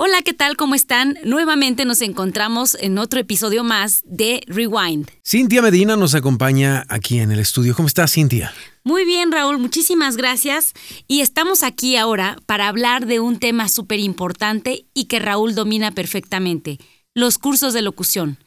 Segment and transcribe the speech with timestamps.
[0.00, 0.56] Hola, ¿qué tal?
[0.56, 1.18] ¿Cómo están?
[1.24, 5.10] Nuevamente nos encontramos en otro episodio más de Rewind.
[5.26, 7.74] Cintia Medina nos acompaña aquí en el estudio.
[7.74, 8.54] ¿Cómo estás, Cintia?
[8.84, 10.72] Muy bien, Raúl, muchísimas gracias.
[11.08, 15.90] Y estamos aquí ahora para hablar de un tema súper importante y que Raúl domina
[15.90, 16.78] perfectamente,
[17.12, 18.38] los cursos de locución.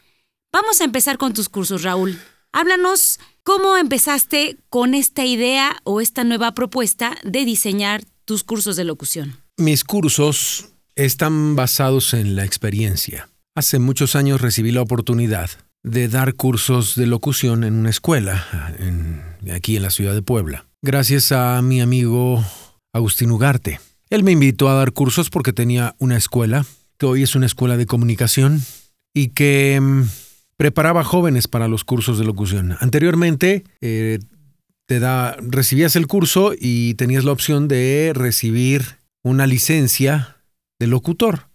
[0.54, 2.18] Vamos a empezar con tus cursos, Raúl.
[2.54, 8.86] Háblanos cómo empezaste con esta idea o esta nueva propuesta de diseñar tus cursos de
[8.86, 9.41] locución.
[9.57, 13.29] Mis cursos están basados en la experiencia.
[13.55, 15.49] Hace muchos años recibí la oportunidad
[15.83, 18.45] de dar cursos de locución en una escuela
[19.53, 22.43] aquí en la ciudad de Puebla, gracias a mi amigo
[22.93, 23.80] Agustín Ugarte.
[24.09, 26.66] Él me invitó a dar cursos porque tenía una escuela,
[26.97, 28.61] que hoy es una escuela de comunicación,
[29.13, 30.03] y que mm,
[30.58, 32.77] preparaba jóvenes para los cursos de locución.
[32.80, 34.19] Anteriormente, eh,
[34.85, 40.41] te da, recibías el curso y tenías la opción de recibir una licencia
[40.81, 41.48] de locutor.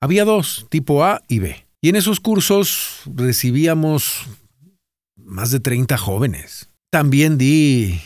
[0.00, 1.68] Había dos, tipo A y B.
[1.80, 4.26] Y en esos cursos recibíamos
[5.14, 6.68] más de 30 jóvenes.
[6.90, 8.00] También di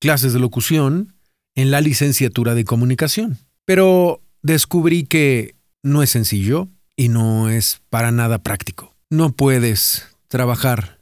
[0.00, 1.14] clases de locución
[1.54, 3.36] en la licenciatura de comunicación.
[3.66, 8.94] Pero descubrí que no es sencillo y no es para nada práctico.
[9.10, 10.98] No puedes trabajar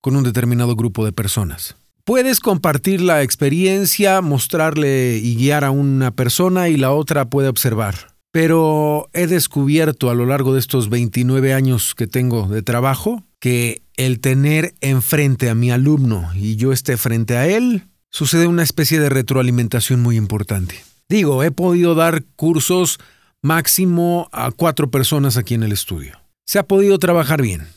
[0.00, 1.76] con un determinado grupo de personas.
[2.04, 7.94] Puedes compartir la experiencia, mostrarle y guiar a una persona y la otra puede observar.
[8.32, 13.82] Pero he descubierto a lo largo de estos 29 años que tengo de trabajo que
[13.96, 18.98] el tener enfrente a mi alumno y yo esté frente a él, sucede una especie
[18.98, 20.82] de retroalimentación muy importante.
[21.08, 22.98] Digo, he podido dar cursos
[23.42, 26.18] máximo a cuatro personas aquí en el estudio.
[26.46, 27.68] Se ha podido trabajar bien,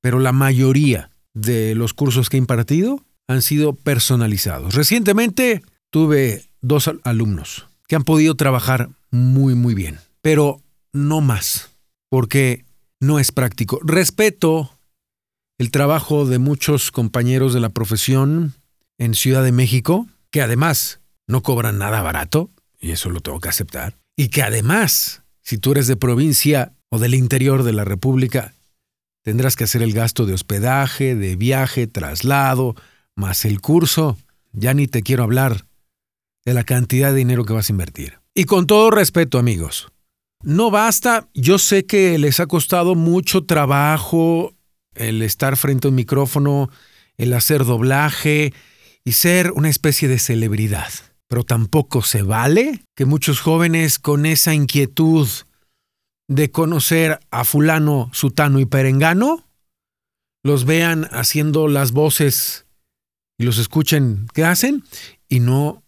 [0.00, 4.74] pero la mayoría de los cursos que he impartido han sido personalizados.
[4.74, 10.60] Recientemente tuve dos alumnos que han podido trabajar muy, muy bien, pero
[10.92, 11.70] no más,
[12.08, 12.64] porque
[13.00, 13.78] no es práctico.
[13.82, 14.70] Respeto
[15.58, 18.54] el trabajo de muchos compañeros de la profesión
[18.98, 23.48] en Ciudad de México, que además no cobran nada barato, y eso lo tengo que
[23.48, 28.54] aceptar, y que además, si tú eres de provincia o del interior de la República,
[29.22, 32.76] tendrás que hacer el gasto de hospedaje, de viaje, traslado,
[33.16, 34.16] más el curso,
[34.52, 35.66] ya ni te quiero hablar
[36.44, 38.20] de la cantidad de dinero que vas a invertir.
[38.34, 39.88] Y con todo respeto, amigos,
[40.42, 44.54] no basta, yo sé que les ha costado mucho trabajo
[44.94, 46.70] el estar frente a un micrófono,
[47.16, 48.52] el hacer doblaje
[49.04, 50.88] y ser una especie de celebridad.
[51.28, 55.28] Pero tampoco se vale que muchos jóvenes con esa inquietud
[56.28, 59.44] de conocer a fulano, sutano y perengano,
[60.44, 62.65] los vean haciendo las voces
[63.38, 64.84] y los escuchen qué hacen
[65.28, 65.82] y no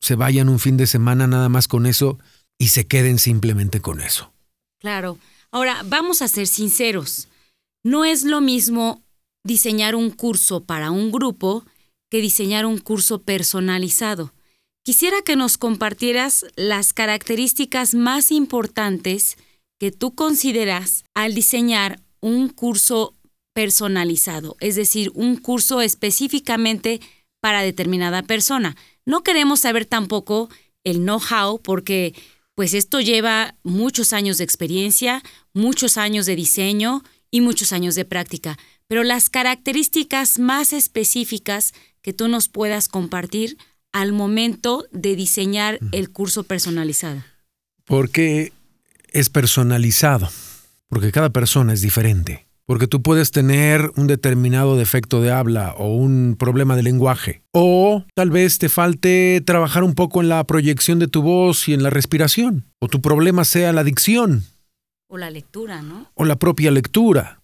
[0.00, 2.18] se vayan un fin de semana nada más con eso
[2.58, 4.32] y se queden simplemente con eso.
[4.78, 5.18] Claro.
[5.50, 7.28] Ahora, vamos a ser sinceros.
[7.82, 9.02] No es lo mismo
[9.44, 11.64] diseñar un curso para un grupo
[12.10, 14.32] que diseñar un curso personalizado.
[14.84, 19.36] Quisiera que nos compartieras las características más importantes
[19.78, 23.14] que tú consideras al diseñar un curso
[23.52, 27.00] personalizado, es decir, un curso específicamente
[27.40, 28.76] para determinada persona.
[29.04, 30.48] No queremos saber tampoco
[30.84, 32.14] el know-how porque
[32.54, 35.22] pues esto lleva muchos años de experiencia,
[35.54, 41.72] muchos años de diseño y muchos años de práctica, pero las características más específicas
[42.02, 43.56] que tú nos puedas compartir
[43.92, 47.22] al momento de diseñar el curso personalizado.
[47.84, 48.52] Porque
[49.12, 50.28] es personalizado,
[50.88, 55.92] porque cada persona es diferente porque tú puedes tener un determinado defecto de habla o
[55.92, 57.42] un problema de lenguaje.
[57.50, 61.74] O tal vez te falte trabajar un poco en la proyección de tu voz y
[61.74, 62.66] en la respiración.
[62.78, 64.44] O tu problema sea la dicción.
[65.08, 66.12] O la lectura, ¿no?
[66.14, 67.42] O la propia lectura.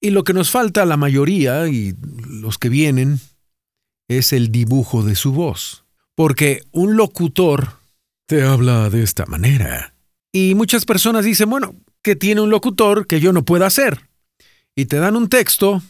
[0.00, 1.96] Y lo que nos falta a la mayoría y
[2.28, 3.18] los que vienen
[4.06, 5.86] es el dibujo de su voz.
[6.14, 7.80] Porque un locutor
[8.28, 9.96] te habla de esta manera.
[10.32, 14.06] Y muchas personas dicen, bueno, ¿qué tiene un locutor que yo no pueda hacer?
[14.76, 15.82] Y te dan un texto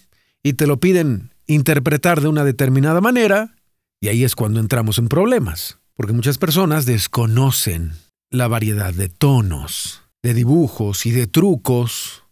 [0.43, 3.57] y te lo piden interpretar de una determinada manera,
[4.01, 7.93] y ahí es cuando entramos en problemas, porque muchas personas desconocen
[8.31, 12.25] la variedad de tonos, de dibujos y de trucos,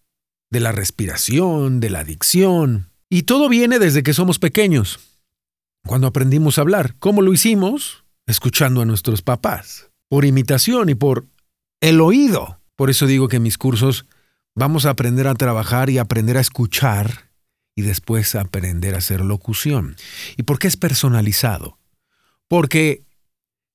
[0.50, 5.00] de la respiración, de la dicción, y todo viene desde que somos pequeños,
[5.86, 6.94] cuando aprendimos a hablar.
[6.98, 8.04] ¿Cómo lo hicimos?
[8.26, 11.26] Escuchando a nuestros papás, por imitación y por
[11.80, 12.60] el oído.
[12.76, 14.06] Por eso digo que mis cursos
[14.56, 17.30] Vamos a aprender a trabajar y aprender a escuchar
[17.76, 19.96] y después aprender a hacer locución.
[20.36, 21.78] ¿Y por qué es personalizado?
[22.48, 23.02] Porque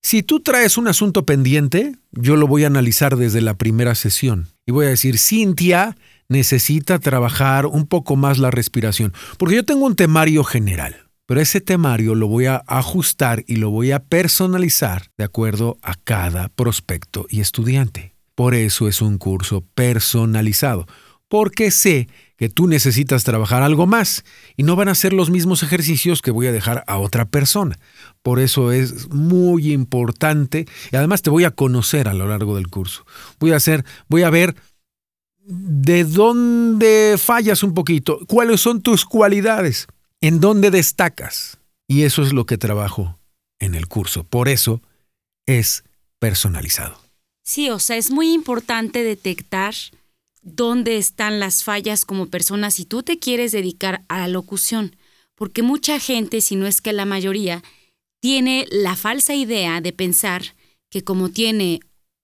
[0.01, 4.47] Si tú traes un asunto pendiente, yo lo voy a analizar desde la primera sesión
[4.65, 5.97] y voy a decir, Cintia
[6.29, 11.59] necesita trabajar un poco más la respiración, porque yo tengo un temario general, pero ese
[11.59, 17.25] temario lo voy a ajustar y lo voy a personalizar de acuerdo a cada prospecto
[17.29, 18.15] y estudiante.
[18.39, 20.87] Por eso es un curso personalizado,
[21.27, 22.07] porque sé
[22.37, 24.23] que tú necesitas trabajar algo más
[24.55, 27.77] y no van a ser los mismos ejercicios que voy a dejar a otra persona.
[28.23, 32.69] Por eso es muy importante y además te voy a conocer a lo largo del
[32.69, 33.05] curso.
[33.41, 34.55] Voy a hacer, voy a ver
[35.43, 39.87] de dónde fallas un poquito, cuáles son tus cualidades,
[40.21, 41.59] en dónde destacas.
[41.89, 43.19] Y eso es lo que trabajo
[43.59, 44.23] en el curso.
[44.23, 44.81] Por eso
[45.45, 45.83] es
[46.19, 47.08] personalizado.
[47.49, 49.73] Sí, o sea, es muy importante detectar
[50.43, 54.95] dónde están las fallas como persona si tú te quieres dedicar a la locución,
[55.33, 57.63] porque mucha gente, si no es que la mayoría,
[58.21, 60.43] tiene la falsa idea de pensar
[60.91, 61.79] que como tiene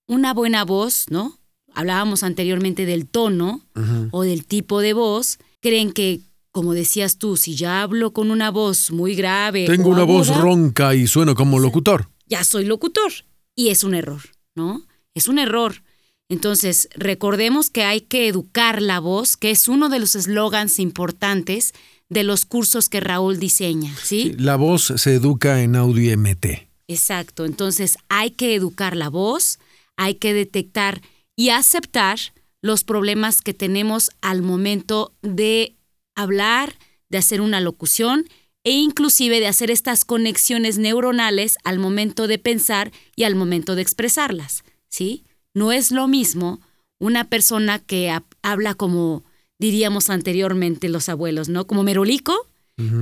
[0.07, 1.39] una buena voz, ¿no?
[1.73, 3.65] Hablábamos anteriormente del tono
[4.11, 6.19] o del tipo de voz, creen que,
[6.51, 9.65] como decías tú, si ya hablo con una voz muy grave.
[9.65, 12.11] Tengo una voz ronca y sueno como locutor.
[12.27, 13.11] Ya soy locutor.
[13.55, 14.21] Y es un error,
[14.53, 14.83] ¿no?
[15.15, 15.81] Es un error.
[16.29, 21.73] Entonces, recordemos que hay que educar la voz, que es uno de los eslogans importantes
[22.09, 24.35] de los cursos que Raúl diseña, ¿sí?
[24.37, 26.67] La voz se educa en audio MT.
[26.87, 29.59] Exacto, entonces hay que educar la voz,
[29.97, 31.01] hay que detectar
[31.35, 32.19] y aceptar
[32.61, 35.75] los problemas que tenemos al momento de
[36.15, 36.75] hablar,
[37.09, 38.25] de hacer una locución
[38.63, 43.81] e inclusive de hacer estas conexiones neuronales al momento de pensar y al momento de
[43.81, 44.63] expresarlas,
[44.95, 45.25] ¿sí?
[45.53, 46.61] No es lo mismo
[46.99, 49.23] una persona que habla como
[49.59, 51.67] diríamos anteriormente los abuelos, ¿no?
[51.67, 52.33] Como merolico,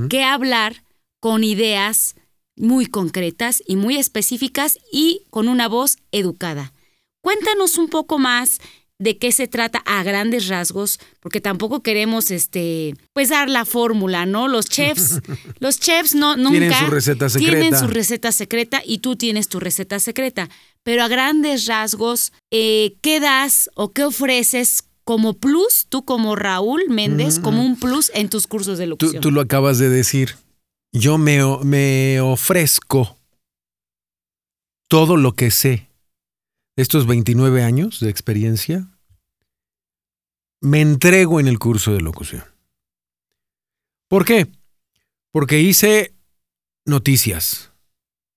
[0.08, 0.84] que hablar
[1.20, 2.14] con ideas
[2.56, 6.72] muy concretas y muy específicas y con una voz educada.
[7.22, 8.60] Cuéntanos un poco más
[9.00, 14.26] de qué se trata a grandes rasgos, porque tampoco queremos este pues dar la fórmula,
[14.26, 14.46] ¿no?
[14.46, 15.20] Los chefs,
[15.58, 17.58] los chefs no nunca tienen su receta secreta.
[17.58, 20.48] Tienen su receta secreta y tú tienes tu receta secreta
[20.84, 26.84] pero a grandes rasgos, eh, ¿qué das o qué ofreces como plus, tú como Raúl
[26.88, 29.20] Méndez, como un plus en tus cursos de locución?
[29.20, 30.36] Tú, lo acabas de decir.
[30.92, 33.18] Yo me, me ofrezco
[34.88, 35.88] todo lo que sé
[36.76, 38.88] de estos 29 años de experiencia,
[40.60, 42.44] me entrego en el curso de locución.
[44.08, 44.46] ¿Por qué?
[45.32, 46.14] Porque hice
[46.84, 47.72] noticias.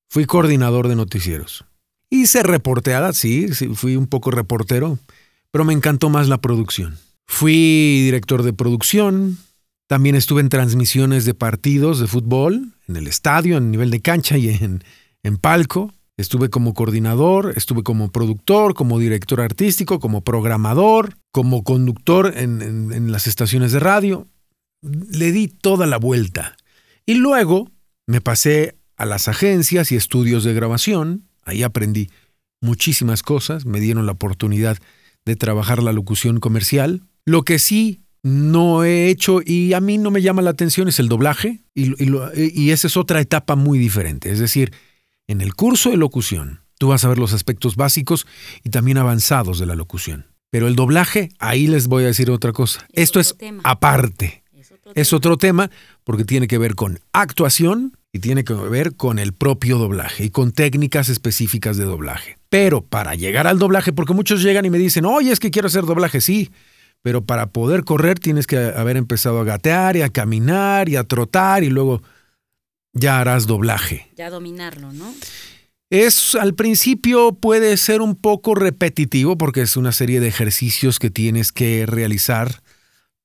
[0.09, 1.65] Fui coordinador de noticieros.
[2.09, 4.97] Hice reporteada, sí, sí, fui un poco reportero,
[5.51, 6.97] pero me encantó más la producción.
[7.25, 9.37] Fui director de producción,
[9.87, 14.37] también estuve en transmisiones de partidos de fútbol, en el estadio, en nivel de cancha
[14.37, 14.83] y en,
[15.23, 15.93] en palco.
[16.17, 23.11] Estuve como coordinador, estuve como productor, como director artístico, como programador, como conductor en, en,
[23.11, 24.27] las estaciones de radio.
[24.81, 26.57] Le di toda la vuelta.
[27.05, 27.69] Y luego
[28.07, 32.09] me pasé a las agencias y estudios de grabación Ahí aprendí
[32.61, 34.77] muchísimas cosas, me dieron la oportunidad
[35.25, 37.03] de trabajar la locución comercial.
[37.25, 40.99] Lo que sí no he hecho y a mí no me llama la atención es
[40.99, 44.31] el doblaje y, esa es otra etapa muy diferente.
[44.31, 44.73] Es decir,
[45.27, 48.27] en el curso de locución tú vas a ver los aspectos básicos
[48.63, 50.27] y también avanzados de la locución.
[50.49, 52.87] Pero el doblaje, ahí les voy a decir otra cosa.
[52.93, 54.43] Esto es aparte.
[54.95, 55.69] es otro tema
[56.03, 60.29] porque tiene que ver con actuación y tiene que ver con el propio doblaje y
[60.29, 62.37] con técnicas específicas de doblaje.
[62.49, 65.67] Pero para llegar al doblaje, porque muchos llegan y me dicen, oye, es que quiero
[65.67, 66.49] hacer doblaje, sí,
[67.01, 71.03] pero para poder correr tienes que haber empezado a gatear y a caminar y a
[71.03, 72.01] trotar y luego
[72.93, 74.09] ya harás doblaje.
[74.15, 75.13] Ya dominarlo, ¿no?
[75.89, 81.09] Es al principio puede ser un poco repetitivo porque es una serie de ejercicios que
[81.09, 82.61] tienes que realizar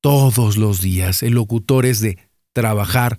[0.01, 1.23] todos los días.
[1.23, 2.19] El locutor es de
[2.53, 3.19] trabajar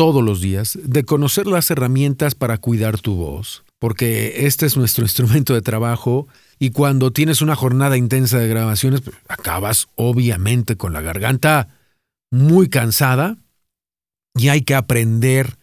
[0.00, 5.04] todos los días, de conocer las herramientas para cuidar tu voz, porque este es nuestro
[5.04, 6.26] instrumento de trabajo
[6.58, 11.68] y cuando tienes una jornada intensa de grabaciones, pues, acabas obviamente con la garganta
[12.30, 13.36] muy cansada
[14.34, 15.58] y hay que aprender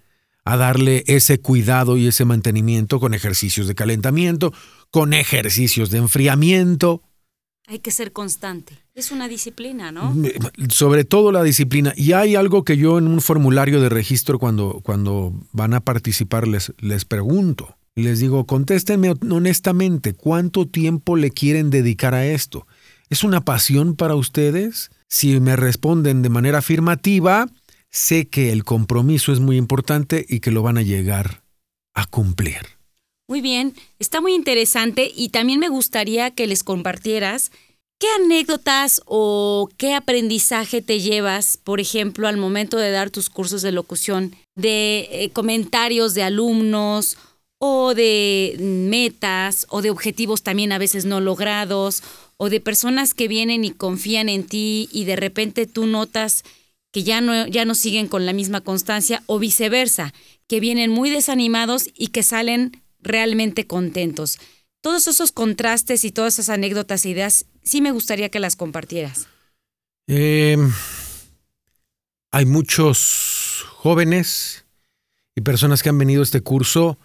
[0.46, 4.53] a darle ese cuidado y ese mantenimiento con ejercicios de calentamiento,
[4.91, 7.01] con ejercicios de enfriamiento,
[7.67, 8.79] hay que ser constante.
[8.95, 10.15] Es una disciplina, ¿no?
[10.69, 11.93] Sobre todo la disciplina.
[11.97, 16.47] Y hay algo que yo en un formulario de registro cuando, cuando van a participar
[16.47, 17.77] les, les pregunto.
[17.93, 22.67] Les digo, contéstenme honestamente, ¿cuánto tiempo le quieren dedicar a esto?
[23.09, 24.89] ¿Es una pasión para ustedes?
[25.09, 27.47] Si me responden de manera afirmativa,
[27.89, 31.43] sé que el compromiso es muy importante y que lo van a llegar
[31.93, 32.76] a cumplir.
[33.29, 37.51] Muy bien, está muy interesante y también me gustaría que les compartieras
[38.00, 43.62] qué anécdotas o qué aprendizaje te llevas, por ejemplo, al momento de dar tus cursos
[43.62, 47.17] de locución, de eh, comentarios de alumnos
[47.60, 52.03] o de metas o de objetivos también a veces no logrados
[52.38, 56.43] o de personas que vienen y confían en ti y de repente tú notas
[56.93, 60.13] que ya no, ya no siguen con la misma constancia o viceversa,
[60.48, 64.37] que vienen muy desanimados y que salen realmente contentos.
[64.81, 69.27] Todos esos contrastes y todas esas anécdotas e ideas, sí me gustaría que las compartieras.
[70.07, 70.71] Em,
[72.31, 74.65] hay muchos jóvenes
[75.35, 76.97] y personas que han venido a este curso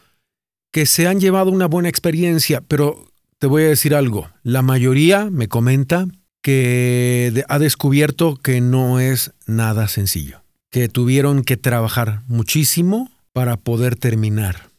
[0.72, 3.06] que se han llevado una buena experiencia, pero
[3.38, 6.06] te voy a decir algo, la mayoría me comenta
[6.42, 13.96] que ha descubierto que no es nada sencillo, que tuvieron que trabajar muchísimo para poder
[13.96, 14.70] terminar,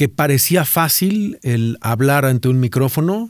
[0.00, 3.28] que parecía fácil el hablar ante un micrófono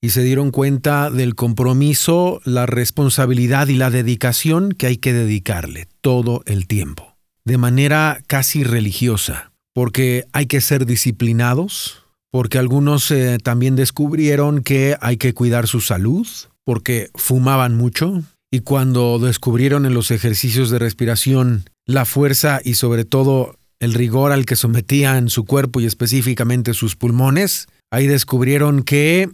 [0.00, 5.88] y se dieron cuenta del compromiso, la responsabilidad y la dedicación que hay que dedicarle
[6.00, 13.38] todo el tiempo, de manera casi religiosa, porque hay que ser disciplinados, porque algunos eh,
[13.42, 16.28] también descubrieron que hay que cuidar su salud,
[16.62, 23.04] porque fumaban mucho, y cuando descubrieron en los ejercicios de respiración la fuerza y sobre
[23.04, 29.28] todo el rigor al que sometían su cuerpo y específicamente sus pulmones, ahí descubrieron que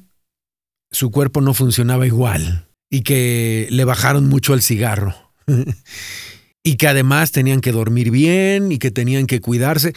[0.91, 5.15] su cuerpo no funcionaba igual y que le bajaron mucho el cigarro.
[6.65, 9.93] y que además tenían que dormir bien y que tenían que cuidarse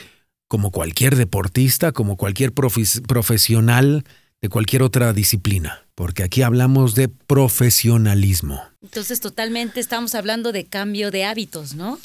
[0.50, 4.04] como cualquier deportista, como cualquier profesional
[4.42, 8.62] de cualquier otra disciplina, porque aquí hablamos de profesionalismo.
[8.84, 12.00] Entonces, totalmente estamos hablando de cambio de hábitos, ¿no?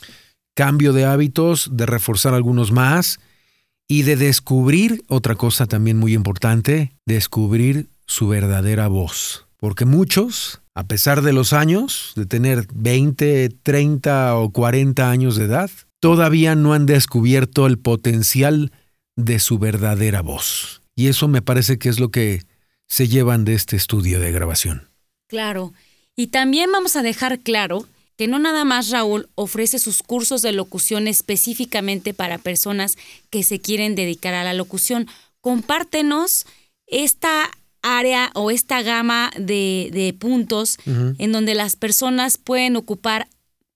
[0.54, 3.20] Cambio de hábitos, de reforzar algunos más
[3.88, 9.46] y de descubrir otra cosa también muy importante, descubrir su verdadera voz.
[9.58, 15.44] Porque muchos, a pesar de los años, de tener 20, 30 o 40 años de
[15.44, 18.72] edad, todavía no han descubierto el potencial
[19.16, 20.82] de su verdadera voz.
[20.94, 22.42] Y eso me parece que es lo que
[22.88, 24.88] se llevan de este estudio de grabación.
[25.28, 25.72] Claro.
[26.16, 30.52] Y también vamos a dejar claro que no nada más Raúl ofrece sus cursos de
[30.52, 32.96] locución específicamente para personas
[33.30, 35.06] que se quieren dedicar a la locución.
[35.40, 36.46] Compártenos
[36.86, 37.50] esta
[37.82, 43.28] área o esta gama de, puntos en donde las personas pueden ocupar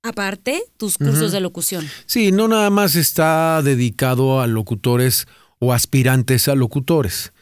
[0.02, 1.88] aparte tus cursos de locución.
[2.07, 5.26] Sí, no nada más está dedicado a locutores
[5.59, 7.33] o aspirantes a locutores.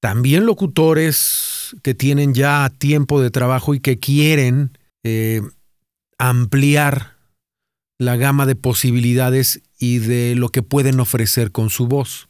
[0.00, 5.42] También locutores que tienen ya tiempo de trabajo y que quieren eh,
[6.18, 7.16] ampliar
[7.98, 12.28] la gama de posibilidades y de lo que pueden ofrecer con su voz.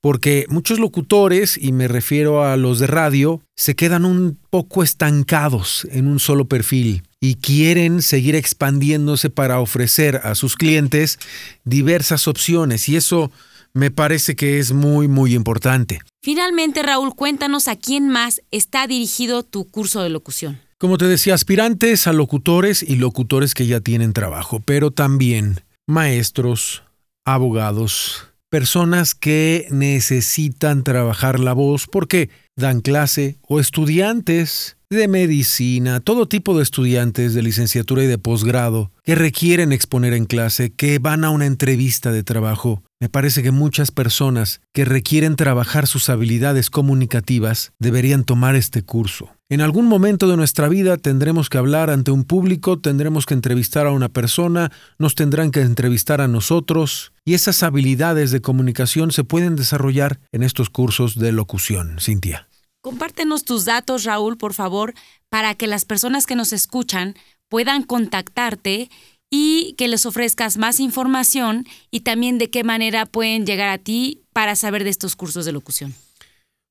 [0.00, 5.86] Porque muchos locutores, y me refiero a los de radio, se quedan un poco estancados
[5.92, 11.20] en un solo perfil y quieren seguir expandiéndose para ofrecer a sus clientes
[11.64, 13.30] diversas opciones y eso
[13.74, 16.00] me parece que es muy muy importante.
[16.20, 20.60] Finalmente, Raúl, cuéntanos a quién más está dirigido tu curso de locución.
[20.82, 26.82] Como te decía, aspirantes a locutores y locutores que ya tienen trabajo, pero también maestros,
[27.24, 36.28] abogados, personas que necesitan trabajar la voz porque dan clase o estudiantes de medicina, todo
[36.28, 41.24] tipo de estudiantes de licenciatura y de posgrado que requieren exponer en clase, que van
[41.24, 42.82] a una entrevista de trabajo.
[43.00, 49.30] Me parece que muchas personas que requieren trabajar sus habilidades comunicativas deberían tomar este curso.
[49.48, 53.86] En algún momento de nuestra vida tendremos que hablar ante un público, tendremos que entrevistar
[53.86, 59.24] a una persona, nos tendrán que entrevistar a nosotros, y esas habilidades de comunicación se
[59.24, 61.96] pueden desarrollar en estos cursos de locución.
[61.98, 62.48] Cintia.
[62.82, 64.92] Compártenos tus datos, Raúl, por favor,
[65.28, 67.14] para que las personas que nos escuchan
[67.48, 68.90] puedan contactarte
[69.30, 74.24] y que les ofrezcas más información y también de qué manera pueden llegar a ti
[74.32, 75.94] para saber de estos cursos de locución.